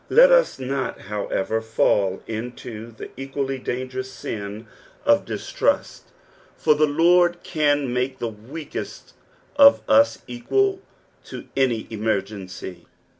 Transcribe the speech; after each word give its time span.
Let 0.09 0.31
us 0.31 0.57
not, 0.57 1.01
however, 1.01 1.61
fall 1.61 2.23
into 2.25 2.89
the 2.89 3.11
equally 3.15 3.59
dangerous 3.59 4.11
sin 4.11 4.65
of 5.05 5.25
distrust, 5.25 6.05
for 6.57 6.73
the 6.73 6.87
Lord 6.87 7.43
car 7.43 7.75
make 7.75 8.17
the 8.17 8.27
weakest 8.27 9.13
of 9.57 9.87
09 9.87 10.05
equal 10.25 10.81
to 11.25 11.45
any 11.55 11.85
emergency. 11.91 12.87